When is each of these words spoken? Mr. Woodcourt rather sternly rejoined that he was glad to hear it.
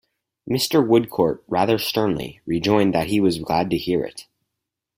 Mr. 0.49 0.79
Woodcourt 0.83 1.43
rather 1.47 1.77
sternly 1.77 2.41
rejoined 2.47 2.91
that 2.91 3.09
he 3.09 3.19
was 3.21 3.37
glad 3.37 3.69
to 3.69 3.77
hear 3.77 4.03
it. 4.03 4.25